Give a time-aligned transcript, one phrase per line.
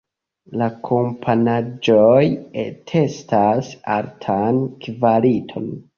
[0.61, 2.23] La komponaĵoj
[2.63, 5.71] atestas altan kvaliton.